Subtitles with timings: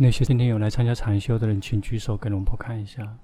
[0.00, 3.18] 那些今天有来参加禅修的人，请举手给龙婆看一下。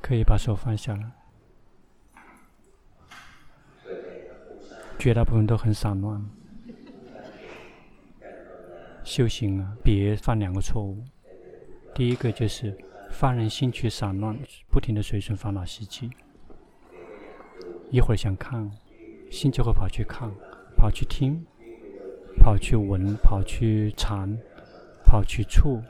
[0.00, 1.12] 可以把手放下了。
[4.98, 6.24] 绝大部分都很散乱。
[9.04, 11.04] 修行啊，别犯两个错误。
[11.94, 12.74] 第一个就是
[13.10, 14.34] 放任心去散乱，
[14.70, 16.08] 不停的随顺烦恼习气。
[17.90, 18.70] 一会儿想看，
[19.30, 20.30] 心就会跑去看，
[20.74, 21.44] 跑去听。
[22.40, 24.36] 跑去闻，跑去尝，
[25.04, 25.80] 跑去触，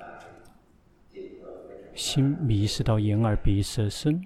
[1.94, 4.20] 心迷失到眼耳鼻舌身，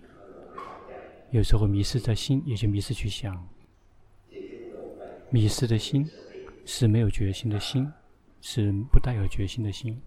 [1.31, 3.47] 有时候迷失在心，也就迷失去想。
[5.31, 6.09] 迷失的心
[6.65, 7.93] 是没有决心的心，
[8.41, 10.01] 是不带有决心的心。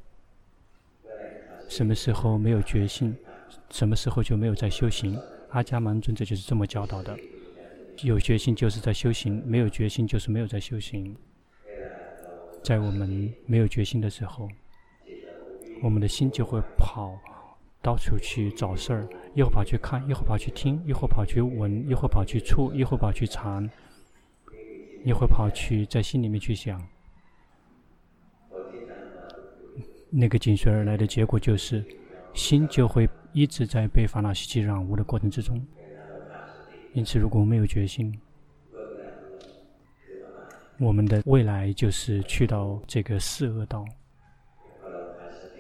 [1.70, 3.16] 什么时候没有决心，
[3.70, 5.20] 什么时候就没有在修行。
[5.50, 7.18] 阿伽门尊者就是这么教导的：
[8.04, 11.16] 有决心就是在修行，没有决心就是没有在修行。
[12.68, 14.50] 在我们没有决心的时候，
[15.82, 17.18] 我们的心就会跑
[17.82, 23.70] 到处去找事儿，一会跑去看，一会跑去听，一会跑去闻，一会跑去触，一会跑去尝，
[25.06, 26.86] 一会跑去在心里面去想。
[30.10, 31.82] 那个紧随而来的结果就是，
[32.34, 35.66] 心就会一直在被烦恼习气染污的过程之中。
[36.92, 38.14] 因此，如果没有决心，
[40.80, 43.86] 我们的未来就是去到这个四恶道。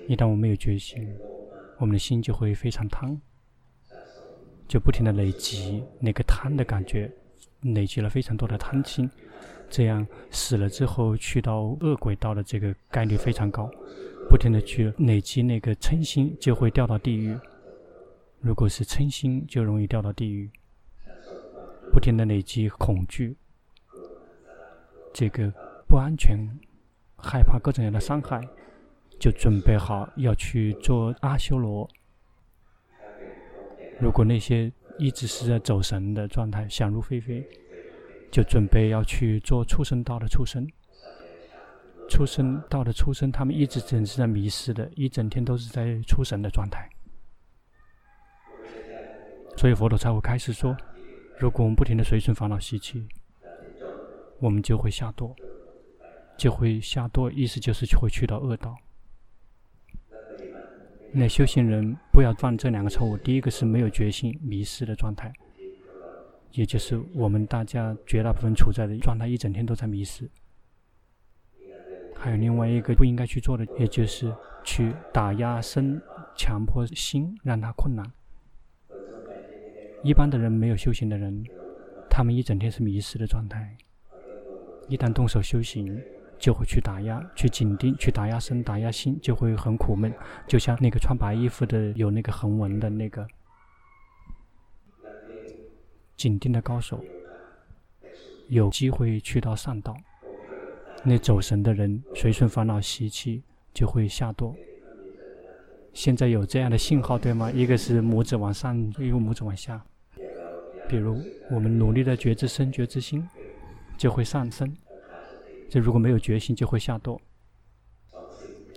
[0.07, 1.11] 一旦我们没有决心，
[1.79, 3.19] 我们的心就会非常贪，
[4.67, 7.11] 就不停的累积那个贪的感觉，
[7.61, 9.09] 累积了非常多的贪心，
[9.69, 13.69] 这样死了之后去到恶鬼道的这个概率非常高。
[14.29, 17.37] 不停的去累积那个嗔心，就会掉到地狱。
[18.39, 20.49] 如果是嗔心，就容易掉到地狱。
[21.91, 23.35] 不停的累积恐惧。
[25.17, 25.51] 这个
[25.87, 26.37] 不安全，
[27.17, 28.47] 害怕各种各样的伤害，
[29.19, 31.89] 就准备好要去做阿修罗。
[33.99, 37.43] 如果那些一直是在走神的状态，想入非非，
[38.31, 40.67] 就准备要去做畜生道的畜生。
[42.07, 46.87] 畜生道的畜生，他们一直整是在迷失的，一整天都是在出神的状态。
[49.57, 50.77] 所以佛陀才会开始说：
[51.39, 53.07] 如果我们不停的随顺烦恼习气。
[54.39, 55.35] 我们就会下堕，
[56.37, 58.75] 就会下堕，意思就是会去到恶道。
[61.11, 65.31] 那修行人不要犯这两个错误：第一个是没有决心、迷失的状态，
[66.51, 70.29] 也就是我们大家绝大部分处在的状态，一整天都在迷失。
[72.15, 76.01] 还有另外一个不应该去做的，也就是去打压身、
[76.35, 78.05] 强迫心，让他困难。
[80.03, 81.43] 一般的人没有修行的人，
[82.09, 83.77] 他们一整天是迷失的状态。
[84.87, 86.01] 一旦动手修行，
[86.39, 90.13] 就会去打压、去紧盯、去打压身、打压心，就会很苦闷。
[90.47, 93.27] 就像那个穿白衣服的、有那个横纹的那个
[96.15, 97.03] 紧盯的高手，
[98.47, 99.95] 有机会去到上道。
[101.03, 103.43] 那走神的人，随顺烦恼习气，
[103.73, 104.53] 就会下堕。
[105.93, 107.51] 现在有这样的信号，对吗？
[107.51, 109.83] 一个是拇指往上，一个拇指往下。
[110.87, 111.21] 比如
[111.51, 113.27] 我们努力的觉知身、觉知心。
[113.97, 114.71] 就会上升，
[115.69, 117.19] 这如果没有决心，就会下堕。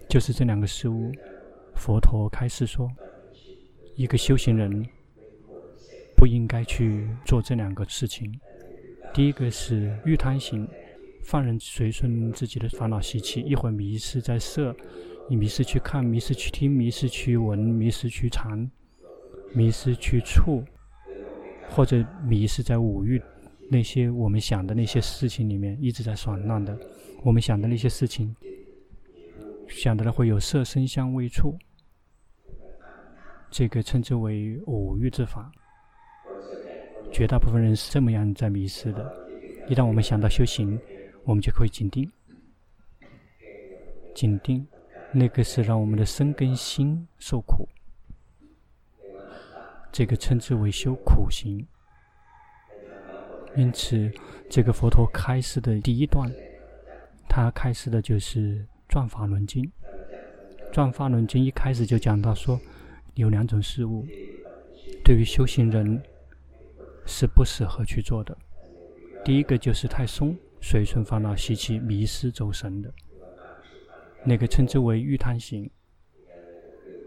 [0.08, 1.12] 就是这两个事物，
[1.76, 2.90] 佛陀开示说，
[3.94, 4.84] 一个修行人
[6.16, 8.32] 不应该去做这两个事情。
[9.14, 10.66] 第一个是欲贪行，
[11.22, 14.74] 放任随顺自己的烦恼习气，一会儿迷失在色，
[15.28, 18.68] 你迷失去看，迷失去听，迷失去闻，迷失去尝，
[19.52, 20.64] 迷失去触，
[21.68, 23.22] 或者迷失在五欲。
[23.72, 26.76] 那些我们想的那些事情里面一直在散乱的，
[27.22, 28.34] 我们想的那些事情，
[29.68, 31.56] 想的会有色声香味触，
[33.48, 35.52] 这个称之为五欲之法。
[37.12, 39.08] 绝大部分人是这么样在迷失的。
[39.68, 40.76] 一旦我们想到修行，
[41.22, 42.10] 我们就可以紧盯，
[44.16, 44.66] 紧盯，
[45.12, 47.68] 那个是让我们的身跟心受苦，
[49.92, 51.64] 这个称之为修苦行。
[53.56, 54.10] 因此，
[54.48, 56.30] 这个佛陀开示的第一段，
[57.28, 58.58] 他开示的就是
[58.88, 59.64] 《转法轮经》。
[60.72, 62.60] 《转法轮经》一开始就讲到说，
[63.14, 64.06] 有两种事物，
[65.04, 66.00] 对于修行人
[67.04, 68.36] 是不适合去做的。
[69.24, 72.92] 第一个就是太松，随顺烦恼习气，迷失走神的，
[74.24, 75.68] 那个称之为欲贪行；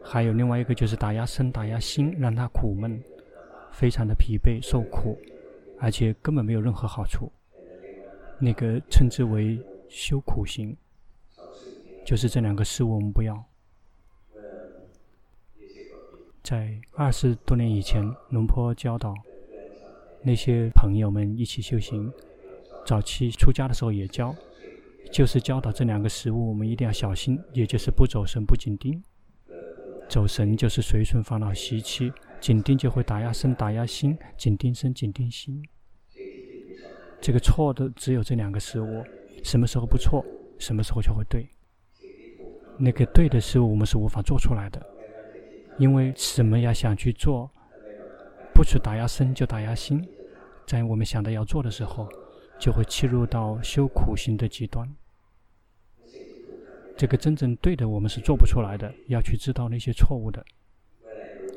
[0.03, 3.01] 还有另外一个就是打压身、打压心，让他苦闷，
[3.71, 5.17] 非常的疲惫、受苦。
[5.83, 7.29] 而且根本没有任何好处，
[8.39, 9.59] 那个称之为
[9.89, 10.73] 修苦行。
[12.05, 13.43] 就是这两个事物我们不要。
[16.41, 19.13] 在二十多年以前，龙坡教导
[20.21, 22.09] 那些朋友们一起修行。
[22.85, 24.33] 早期出家的时候也教，
[25.11, 29.03] 就是教导这两个事物，我们一定要小心，也就是不走神、不紧盯。
[30.07, 35.63] 走神就是随顺烦恼习气，紧盯就会打压身、打压心，紧盯身、紧盯心。
[37.21, 39.01] 这个错的只有这两个事物，
[39.45, 40.25] 什么时候不错，
[40.59, 41.47] 什么时候就会对。
[42.77, 44.85] 那个对的事物，我们是无法做出来的。
[45.77, 46.73] 因为什么呀？
[46.73, 47.49] 想去做，
[48.53, 50.05] 不去打压身就打压心，
[50.67, 52.09] 在我们想到要做的时候，
[52.59, 54.85] 就会切入到修苦行的极端。
[56.97, 58.93] 这个真正对的，我们是做不出来的。
[59.07, 60.45] 要去知道那些错误的，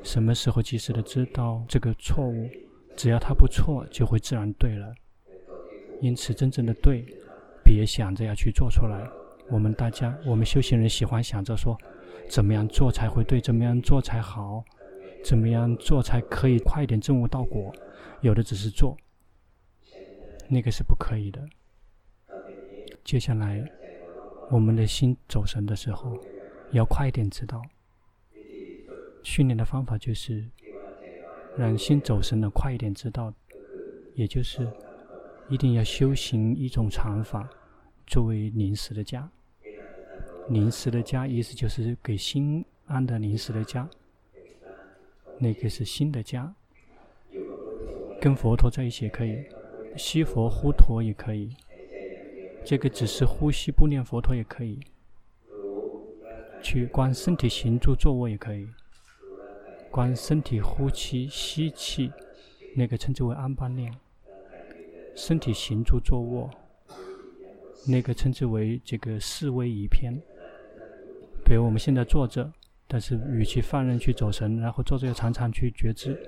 [0.07, 2.49] 什么时候及时的知道这个错误，
[2.97, 4.95] 只要它不错，就会自然对了。
[6.01, 7.05] 因此，真正的对，
[7.65, 9.05] 别想着要去做出来。
[9.51, 11.77] 我们大家，我们修行人喜欢想着说。
[12.29, 13.41] 怎么样做才会对？
[13.41, 14.65] 怎么样做才好？
[15.25, 17.75] 怎么样做才可以快点证悟到果？
[18.21, 18.97] 有的只是做，
[20.49, 21.41] 那个是不可以的。
[23.05, 23.65] 接下来，
[24.51, 26.17] 我们的心走神的时候，
[26.71, 27.61] 要快一点知道。
[29.27, 30.49] 训练的方法就是
[31.57, 33.35] 让心走神的快一点知道，
[34.15, 34.71] 也就是
[35.49, 37.51] 一定要修行一种禅法，
[38.07, 39.29] 作为临时的家。
[40.49, 43.89] 临时的家，意思就是给心安的临时的家。
[45.41, 46.55] 那个是心的家，
[48.21, 49.45] 跟佛陀在一起也可以，
[49.97, 51.51] 吸佛呼陀也可以。
[52.65, 54.79] 这个只是呼吸不念佛陀也可以，
[56.63, 58.69] 去观身体行住坐卧也可以，
[59.91, 62.13] 观身体呼气吸气，
[62.75, 63.93] 那个称之为安般念。
[65.15, 66.51] 身体行住坐卧，
[67.87, 70.15] 那个称之为这个四威仪篇。
[71.45, 72.53] 比如我们现在坐着，
[72.87, 76.21] 但是与其放任去走神，然后坐着要常常去觉知，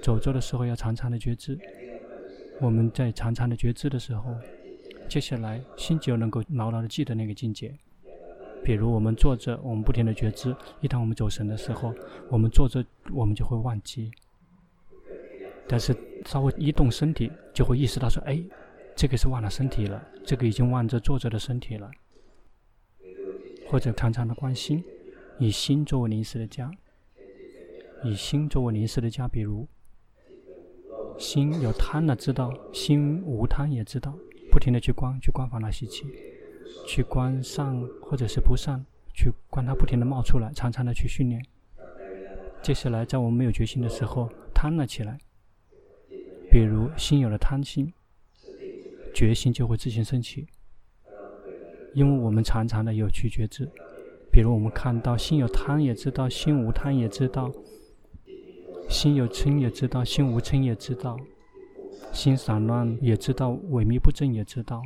[0.00, 1.58] 走着的时候要常常的觉知。
[2.60, 4.32] 我们在常常的觉知的时候，
[5.08, 7.74] 接下来心就能够牢牢的记得那个境界。
[8.64, 11.94] 比如我们坐着，我们不停的觉知，一旦我们走神的时候，
[12.30, 14.10] 我们坐着我们就会忘记。
[15.68, 15.94] 但是
[16.24, 18.42] 稍微一动身体，就会意识到说：“哎，
[18.96, 21.90] 这个是忘了身体了，这个已经忘着坐着的身体了。”
[23.68, 24.82] 或者常常的观心，
[25.38, 26.70] 以心作为临时的家，
[28.02, 29.26] 以心作为临时的家。
[29.26, 29.66] 比如，
[31.18, 34.14] 心有贪了知道，心无贪也知道，
[34.50, 36.04] 不停的去观，去观烦恼习气，
[36.86, 41.44] 去观善或者是不善，去观它不停的冒出来，常常的去训练。
[42.62, 45.18] 接下来，在我们没有决心的时候，贪了起来，
[46.50, 47.92] 比如心有了贪心，
[49.14, 50.46] 决心就会自行升起。
[51.92, 53.68] 因为我们常常的有去觉知，
[54.32, 57.50] 比如我们看到心有贪也知道，心无贪也知道；
[58.88, 61.16] 心有嗔也知道，心无嗔也知道；
[62.12, 64.80] 心散乱也知道，萎靡不振也知道；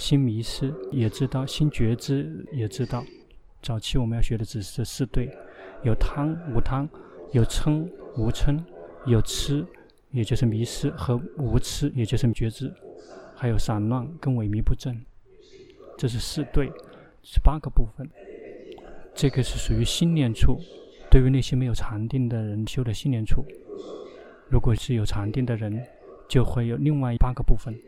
[0.00, 3.04] 心迷失也知道，心觉知也知道。
[3.60, 5.28] 早期我们要学的只是这四对：
[5.84, 6.88] 有贪无贪，
[7.32, 7.86] 有嗔
[8.16, 8.58] 无嗔，
[9.04, 9.62] 有痴
[10.10, 12.72] 也就是迷失和无痴也就是觉知，
[13.36, 14.98] 还有散乱跟萎靡不振。
[15.98, 16.72] 这是四对，
[17.22, 18.08] 是八个部分。
[19.14, 20.58] 这个是属于心念处，
[21.10, 23.44] 对于那些没有禅定的人修的心念处。
[24.48, 25.78] 如果是有禅定的人，
[26.26, 27.78] 就会有另外八个部分。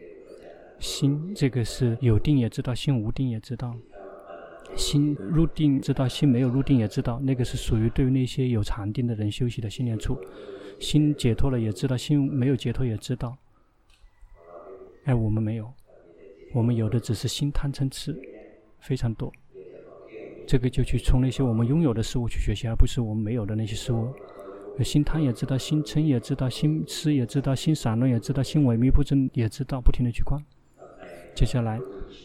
[0.82, 3.72] 心这个是有定也知道，心无定也知道。
[4.74, 7.20] 心入定知道，心没有入定也知道。
[7.20, 10.18] 那个是属于对于那些有禅定的人修习的心念处。
[10.80, 13.36] 心解脱了也知道，心没有解脱也知道。
[15.04, 15.72] 哎，我们没有。
[16.52, 18.20] 我们有的只是心贪嗔痴，
[18.80, 19.32] 非常多。
[20.48, 24.12] 这个就去从那些我们拥有的事物去学习，而不是我们没有的那些事物。
[24.82, 30.42] 心贪也知道，心嗔也知道，心痴也知道，心散乱也知道，心萎靡不振也知道，不停的去观。
[31.34, 31.80] 接下来，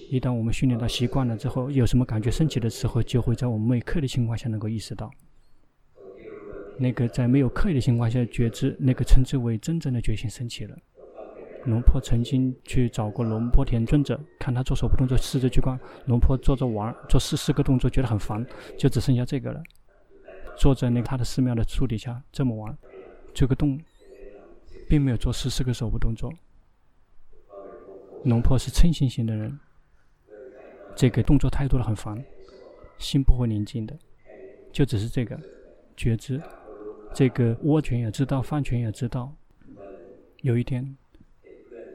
[0.09, 5.09] 一旦我们训练到习惯了之后，有什么感觉升起的时候，就会在我们没刻意的情况下能够意识到。
[6.77, 10.77] 那个在没有刻意的情况下觉知，那个称之为真正的觉醒升起了。
[11.65, 15.79] 龙婆曾经去找过龙婆田尊者，看他做手部动作，试着去观。
[16.05, 18.45] 龙婆做着玩，做四十个动作，觉得很烦，
[18.77, 19.61] 就只剩下这个了。
[20.55, 22.77] 坐在那他的寺庙的树底下这么玩，
[23.33, 23.79] 这个动，
[24.87, 26.31] 并没有做四十个手部动作。
[28.27, 29.57] 龙婆是嗔心型的人，
[30.95, 32.23] 这个动作太多了，很烦，
[32.97, 33.97] 心不会宁静的，
[34.71, 35.39] 就只是这个
[35.95, 36.41] 觉知，
[37.13, 39.33] 这个握拳也知道，放拳也知道。
[40.41, 40.95] 有一天。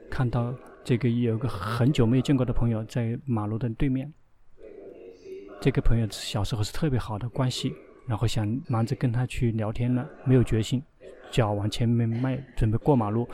[0.09, 4.13] 看到这个有个很久没有见过的朋友在马路的对面，
[5.59, 7.73] 这个朋友小时候是特别好的关系，
[8.05, 10.83] 然后想忙着跟他去聊天了，没有决心，
[11.33, 13.27] 脚往前面迈，准备过马路，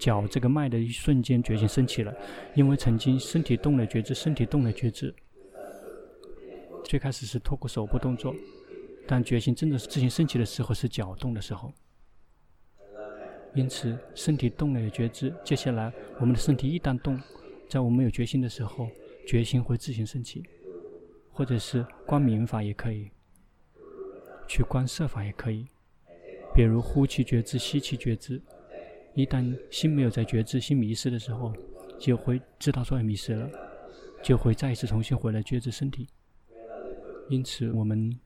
[0.00, 2.14] 脚这个迈的一瞬间，决心升起了，
[2.54, 5.12] 因为曾经身体动了觉知，身体动了觉知。
[6.84, 8.32] 最开始是透过手部动作，
[9.04, 11.72] 但决心真的是自行升起的时候是脚动的时候。
[13.52, 15.34] 因此，身体动了有觉知。
[15.44, 17.20] 接下来，我们的身体一旦动，
[17.68, 18.88] 在我们有决心的时候，
[19.26, 20.44] 决心会自行升起，
[21.32, 23.10] 或者是观明法也可以，
[24.46, 25.66] 去观色法也可以。
[26.54, 28.40] 比如呼气觉知、吸气觉知。
[29.14, 31.52] 一旦心没有在觉知、心迷失的时候，
[31.98, 33.50] 就会知道说迷失了，
[34.22, 36.06] 就会再一次重新回来觉知身体。
[37.28, 38.16] 因此，我们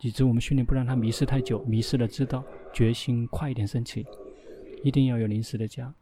[0.00, 4.06] 以致我们训练不让他迷失太久，迷失了知道决心快一点升起，
[4.84, 5.92] 一定要有临时的家。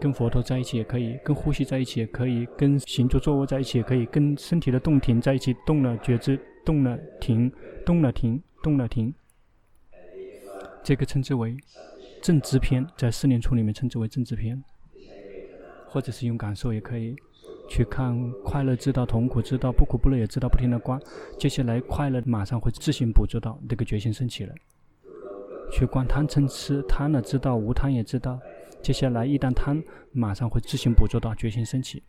[0.00, 7.52] 跟佛陀在一起也可以，跟呼吸在一起也可以，跟行住坐卧在一起也可以，跟身体的动停在一起，动了觉知，动了停，
[7.84, 9.12] 动了停，动了停。
[10.82, 11.56] 这个称之为
[12.22, 14.62] 正知篇，在四念处里面称之为正知篇，
[15.86, 17.16] 或者是用感受也可以。
[17.68, 21.00] 去看快乐，知道痛苦，知道不苦不乐，也知道不停的观。
[21.38, 24.52] 接下来快乐马上会自行捕捉到这个决心升起了。
[25.70, 28.40] 去观贪嗔痴，贪了知道，无贪也知道。
[28.82, 32.02] 接下来一旦贪，马上会自行捕捉到决心升起。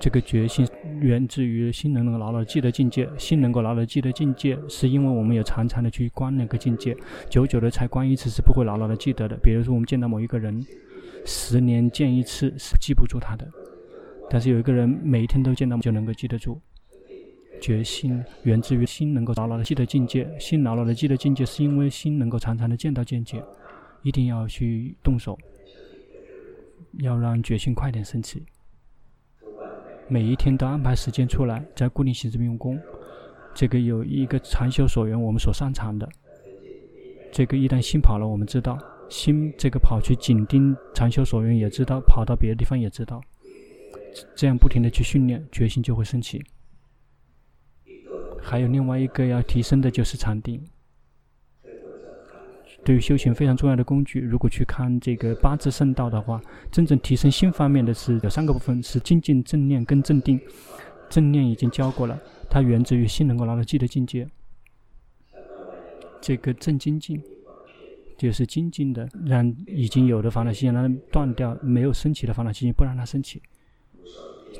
[0.00, 0.66] 这个决心
[1.04, 6.96] 源自于心能够牢牢记得境界，心能够牢牢记得境界，是因为我们有常常的去观那个境界，
[7.28, 9.36] 久久的才观一次是不会牢牢的记得的。
[9.42, 10.64] 比如说我们见到某一个人，
[11.26, 13.46] 十年见一次是记不住他的。
[14.30, 16.58] 但是有一个人每一天都见到，就能够记得住。
[17.60, 23.44] 决心源自于心能够牢牢的记得境界，心牢牢的记得境界，是因为心能够常常的见到境界。
[24.02, 25.38] 一定要去动手，
[27.00, 28.42] 要让决心快点升起。
[30.08, 32.78] 每一天都安排时间出来，在固定行政用功。
[33.54, 36.08] 这个有一个禅修所缘，我们所擅长的。
[37.32, 43.20] 这个一旦心跑了，我们知道心这个跑去紧盯禅修所缘，也知道跑到别的地方也知道。
[44.36, 46.44] 这样不停的去训练，决心就会升起。
[48.40, 50.62] 还有另外一个要提升的就是禅定，
[52.84, 54.20] 对于修行非常重要的工具。
[54.20, 60.38] 如果去看这个八字圣道的话，真正提升心方面的是有三个部分：是精进、正念跟正定。
[61.08, 62.18] 正念已经教过了，
[62.50, 64.28] 它源自于心能够拿到记的境界。
[66.20, 67.22] 这个正精进，
[68.16, 73.40] 就是精进的，让已经有的烦恼心让它断掉，没有升起的烦恼习不让它升起。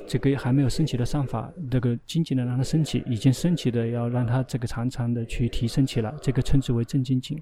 [0.06, 6.14] 这个还没有升起的善法，这个精进的让它升起；已经升起的，要让它这个常常的去提升起来。
[6.20, 7.40] 这个称之为正精进。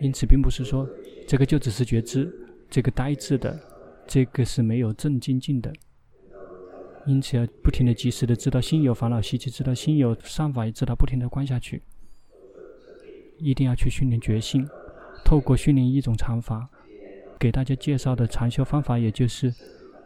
[0.00, 0.88] 因此，并不是说
[1.26, 2.32] 这个就只是觉知，
[2.70, 3.58] 这个呆滞的，
[4.06, 5.72] 这个是没有正精进的。
[7.06, 11.82] 因此，要不停的、及时的知道心有烦恼习气，知道心有善法，也知道不停的观下去。
[13.38, 14.66] 一定要去训练觉心，
[15.24, 16.68] 透过训练一种禅法，
[17.38, 19.52] 给大家介绍的禅修方法，也就是。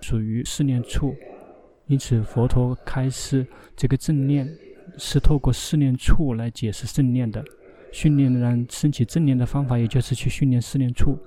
[0.01, 1.13] 属于四念处，
[1.89, 3.45] 因此佛陀开示
[3.77, 4.49] 这个正念
[4.97, 7.45] 是透过四念处来解释正念的。
[7.93, 11.19] 训练让升起正念的方法，也就是去训练四念处，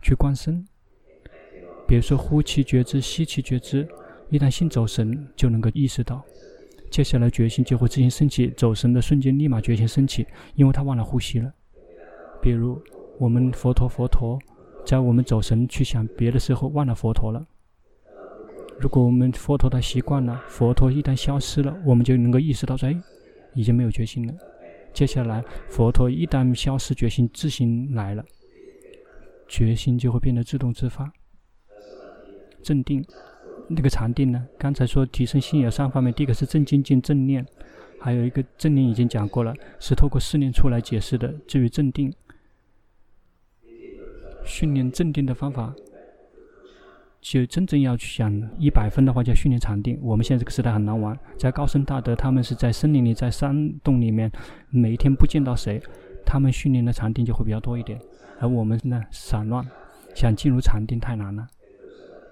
[0.00, 0.64] 去观身。
[1.86, 3.86] 比如说呼气觉知、吸气觉知，
[4.30, 6.24] 一旦心走神，就能够意识到，
[6.90, 8.48] 接下来决心就会自行升起。
[8.56, 11.52] 走神的瞬间，立马决心升起，因为他忘了呼吸了。
[12.40, 12.80] 比如
[13.18, 14.38] 我们佛陀佛陀，
[14.86, 17.46] 在我们走神去想别的时候，忘了佛陀了。
[18.80, 22.96] 如果我们佛陀的习惯了，佛陀一旦消失了，我们就能够意识到说，哎，
[23.54, 24.34] 已经没有决心了。
[24.92, 28.24] 接下来，佛陀一旦消失，决心自行来了，
[29.48, 31.12] 决心就会变得自动自发。
[32.62, 33.04] 正定，
[33.68, 34.46] 那个禅定呢？
[34.58, 37.44] 刚才说提升心有三方面，第一个是正精进正念，
[37.98, 41.32] 还有一个正念已经讲过了，是透过四念处来解释的。
[41.48, 42.12] 至于正定，
[44.44, 45.74] 训练正定的方法。
[47.22, 49.96] 就真正要去想一百分的话，就要训练禅定。
[50.02, 54.30] 我们现在这个时代很难玩，在高僧大德，他们是在森林里，在山洞里面，
[54.70, 55.80] 每一天不见到谁，
[56.26, 57.96] 他们训练的禅定就会比较多一点。
[58.40, 59.64] 而我们呢，散乱，
[60.16, 61.46] 想进入禅定太难了。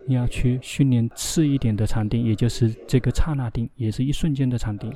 [0.07, 4.93] 你要去训练次一点的禅定，也就是这个刹那定，也是一瞬间的禅定。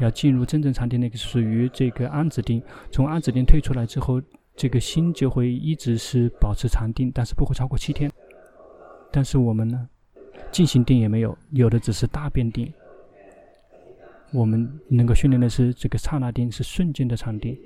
[0.00, 2.62] 要进入真正禅定，那个属于这个安止定。
[2.90, 4.22] 从安止定退出来之后，
[4.56, 8.10] 这个心就会一直是保持禅定，但是不会超过七天。
[9.10, 9.88] 但是我们呢，
[10.52, 12.72] 静心定也没有，有的只是大变定。
[14.32, 17.58] 我们能够训练的是这个刹那定，是瞬间的禅定。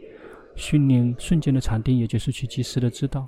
[0.55, 3.25] 训练瞬间的禅定，也就是去及时的知道，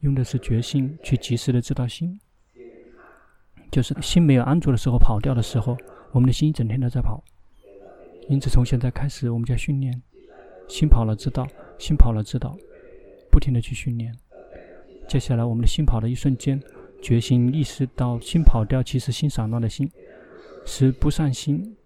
[0.00, 2.20] 用的是觉性去及时的知道心。
[3.70, 5.76] 就是心没有安住的时候，跑掉的时候，
[6.12, 7.22] 我们的心一整天都在跑。
[8.28, 10.02] 因此，从现在开始，我们就要训练。
[10.68, 11.46] 心跑了，知道；
[11.78, 12.56] 心跑了，知道。
[13.30, 14.14] 不停地去训练。
[15.06, 16.60] 接下来，我们的心跑的一瞬间，
[17.00, 19.90] 决心意识到心跑掉，其实心散乱的心
[20.64, 21.76] 是不善心，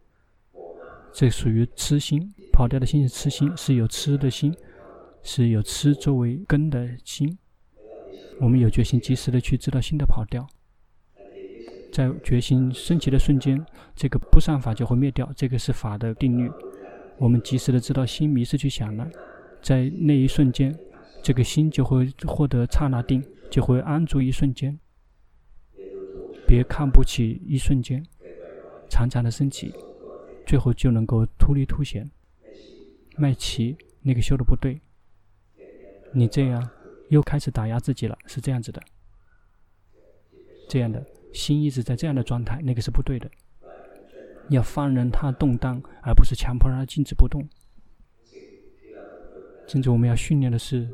[1.13, 2.33] 这属于痴心。
[2.53, 4.55] 跑掉的心是痴心，是有痴的心，
[5.23, 7.39] 是有痴作为根的心。
[8.39, 10.47] 我们有决心，及时的去知道心的跑掉。
[11.91, 13.65] 在决心升起的瞬间，
[13.95, 15.31] 这个不善法就会灭掉。
[15.35, 16.51] 这个是法的定律。
[17.19, 19.09] 我们及时的知道心迷失去想了，
[19.63, 20.77] 在那一瞬间，
[21.23, 24.79] 这个心就会获得刹那定，就会安住一瞬间。
[26.53, 28.05] 别看不起一瞬间，
[28.91, 29.75] 常常的升起，
[30.47, 32.07] 最后就能够突离凸显。
[33.17, 34.79] 卖旗那个修的不对，
[36.13, 36.69] 你这样
[37.09, 38.83] 又开始打压自己了，是这样子的，
[40.69, 41.03] 这样的。
[41.33, 43.31] 心一直在这样的状态，那个是不对的。
[44.51, 47.49] 要放任它动荡，而不是强迫让它静止不动。
[49.67, 50.87] 甚至我们要训练的是，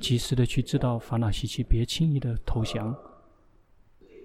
[0.00, 2.96] 及时的去知道烦恼习气，别轻易的投降。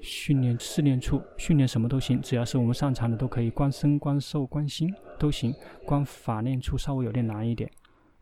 [0.04, 3.50] 训练试炼处，训练什么都行，只要是我们擅长的都可以。
[3.50, 5.56] 观身、观受、观心都行。
[5.86, 7.72] 观法念处稍微有点难一点，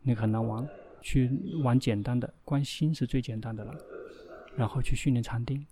[0.02, 0.66] 那个很难玩。
[1.00, 1.28] 去
[1.64, 3.74] 玩简单的，观心是最简单的了。
[4.54, 5.66] 然后去训练禅定。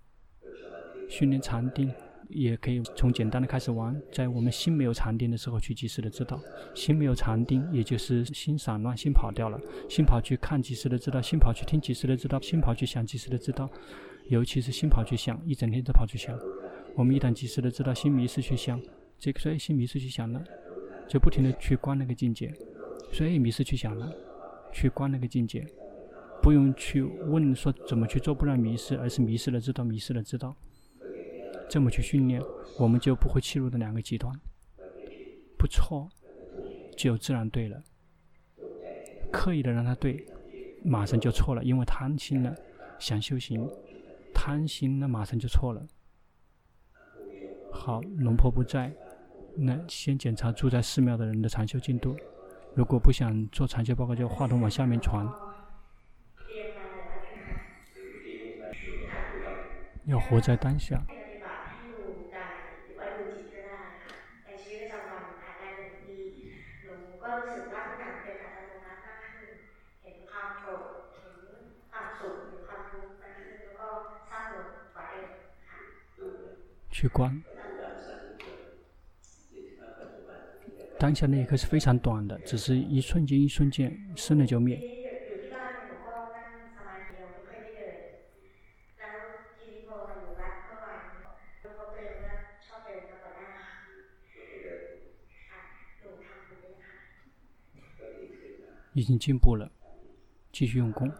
[1.07, 1.89] 训练禅定
[2.27, 6.37] 也可以从简单的开始玩，在我们心没有禅定的时候去及时的知道，
[6.75, 9.57] 心没有禅定，也就是心散乱，心跑掉了，
[9.89, 13.69] 心跑去看及时的知道，心跑去听及时的知道，心跑去想及时的知道，
[14.31, 16.39] 尤其是心跑去想，一整天都跑去想。
[16.95, 18.81] 我们一旦及时的知道心迷失去想，
[19.19, 20.41] 这个所以心迷失去想了，
[21.05, 22.53] 就不停的去观那个境界，
[23.11, 24.09] 所以迷失去想了，
[24.71, 25.67] 去观那个境界，
[26.41, 30.55] 不用去问说怎么去做不让迷失，而是迷失了知道，迷失了知道。
[31.69, 32.41] 这么去训练，
[32.79, 34.33] 我们就不会陷入的两个极端。
[35.57, 36.09] 不错，
[36.95, 37.83] 就自然对了。
[39.29, 40.25] 刻意的让它对，
[40.85, 42.55] 马上就错了，因为贪心了，
[42.97, 43.69] 想修行，
[44.43, 45.85] 贪心那马上就错了。
[47.71, 48.91] 好，龙婆不在，
[49.55, 52.17] 那先检查住在寺庙的人的禅修进度。
[52.73, 55.27] 如果不想做禅修报告，就话筒往下面传。
[60.05, 60.99] 要活在当下。
[77.01, 77.43] 去观，
[80.99, 84.79] 当下那一刻是非常短的，只是一瞬间，一瞬间，生了就灭。
[98.93, 99.71] 已经进步了，
[100.51, 101.11] 继续用功。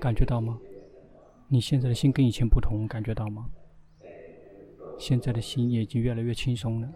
[0.00, 0.58] 感觉到吗？
[1.48, 3.46] 你现在的心跟以前不同，感觉到吗？
[4.98, 6.88] 现在的心也已经越来越轻松了。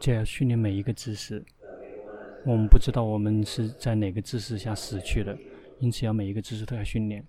[0.00, 1.44] 这要训练每一个姿势。
[2.44, 5.38] 我们不知道我们是在哪个姿势下死去的。
[5.82, 7.26] 因此，要每一个姿势都要训练。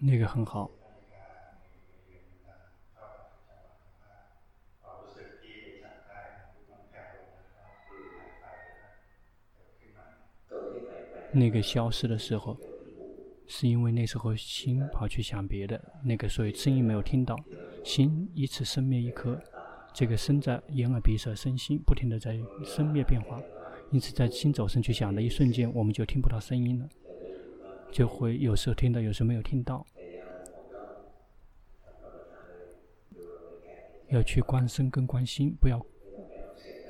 [0.00, 0.68] 那个很好。
[11.30, 12.71] 那个消失的时候。
[13.54, 17.36] 是因为那时候心跑去想别的，那个所以声音没有听到，
[17.84, 19.38] 心一次生灭一颗，
[19.92, 23.38] 这个身在眼耳鼻舌身心不停的在生灭变化，
[23.90, 26.88] 因此在心走神去想的一瞬间，我们就听不到声音了，
[27.90, 29.86] 就会有时候听到，有时候没有听到。
[34.08, 35.78] 要去观身跟观心，不要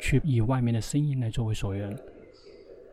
[0.00, 1.98] 去以外面的声音来作为所缘，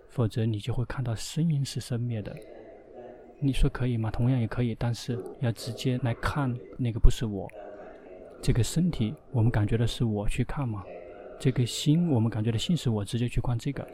[0.07, 2.35] 否则你就会看到声音是生灭的。
[3.41, 4.11] 你说可以吗？
[4.11, 7.47] 同样也可以，但是要直接来看那个不是我，
[8.41, 10.83] 这个身体我们感觉的是我去看吗？
[11.39, 13.87] 这个心我们感觉的心是我直接去观这个，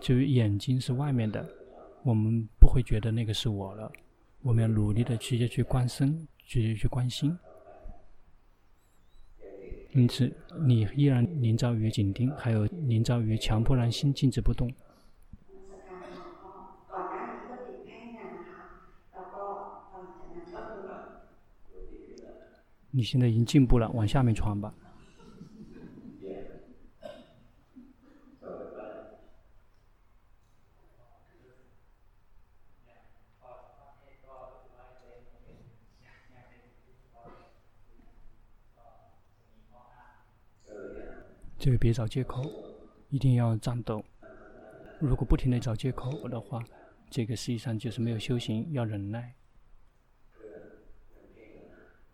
[0.00, 1.46] 至于眼睛是外面的，
[2.02, 3.92] 我们不会觉得那个是我了。
[4.40, 7.36] 我们要努力的直接去观身，直接去观心。
[9.92, 10.34] 因此，
[10.66, 14.72] 你依然凝照于紧盯，还有凝照于强迫让心静止不动。
[22.96, 24.72] 你现在已经进步了，往下面传吧。
[41.58, 42.44] 这个别找借口，
[43.08, 44.04] 一定要战斗。
[45.00, 46.62] 如果不停的找借口的话，
[47.10, 49.34] 这个实际上就是没有修行，要忍耐。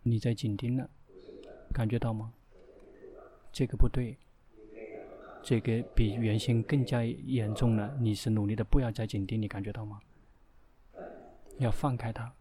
[0.03, 0.89] 你在紧盯了，
[1.73, 2.33] 感觉到吗？
[3.51, 4.17] 这个不对，
[5.43, 7.95] 这个比原先更加严重了。
[7.99, 9.99] 你是努力的，不要再紧盯，你感觉到吗？
[11.57, 12.33] 要放开它，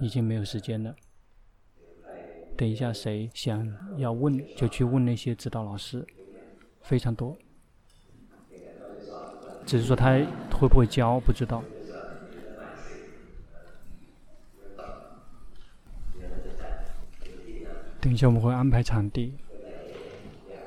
[0.00, 0.96] 已经没有时间了。
[2.56, 6.06] 等一下，谁想要问就去问那些指导老师，
[6.80, 7.36] 非常多。
[9.66, 10.14] 只是说他
[10.50, 11.62] 会不会教，不知道。
[18.00, 19.32] 等一下我们会安排场地，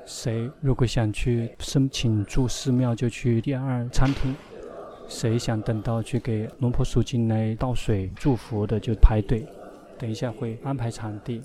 [0.06, 4.36] 谁如果想去申请住寺庙，就去第二餐厅。
[5.08, 9.46] 谁想等到去给龙婆赎金来倒水祝福的，就排队。
[9.98, 11.42] 等一下会安排场地。